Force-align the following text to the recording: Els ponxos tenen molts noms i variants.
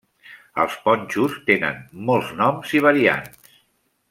Els 0.63 0.77
ponxos 0.85 1.37
tenen 1.51 1.77
molts 2.09 2.35
noms 2.43 2.77
i 2.81 2.85
variants. 2.91 3.57